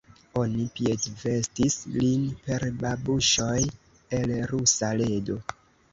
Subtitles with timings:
[0.43, 3.61] Oni piedvestis lin per babuŝoj
[4.21, 5.39] el Rusa ledo.